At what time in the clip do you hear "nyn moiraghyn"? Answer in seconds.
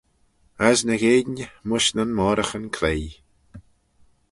1.95-2.65